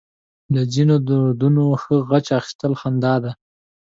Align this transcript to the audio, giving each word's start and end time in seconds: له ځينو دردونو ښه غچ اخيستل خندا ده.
له 0.53 0.61
ځينو 0.73 0.95
دردونو 1.07 1.63
ښه 1.81 1.95
غچ 2.09 2.27
اخيستل 2.39 2.73
خندا 2.79 3.15
ده. 3.23 3.31